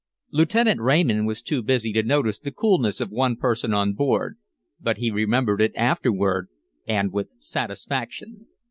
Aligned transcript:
Lieutenant 0.31 0.81
Raymond 0.81 1.27
was 1.27 1.43
too 1.43 1.61
busy 1.61 1.93
to 1.93 2.01
notice 2.01 2.39
the 2.39 2.51
coolness 2.51 2.99
of 3.01 3.11
one 3.11 3.35
person 3.35 3.71
on 3.71 3.93
board; 3.93 4.39
but 4.79 4.97
he 4.97 5.11
remembered 5.11 5.61
it 5.61 5.73
afterward, 5.75 6.47
and 6.87 7.11
with 7.13 7.29
satisfaction. 7.37 8.47